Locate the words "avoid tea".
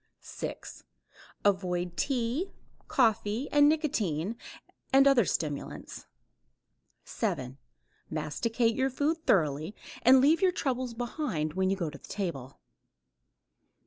1.45-2.49